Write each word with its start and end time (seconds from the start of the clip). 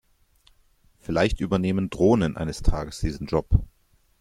Vielleicht 0.97 1.41
übernehmen 1.41 1.91
Drohnen 1.91 2.35
eines 2.35 2.63
Tages 2.63 3.01
diesen 3.01 3.27
Job. 3.27 3.63